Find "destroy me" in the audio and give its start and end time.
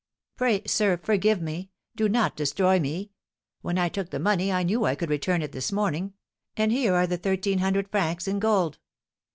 2.35-3.11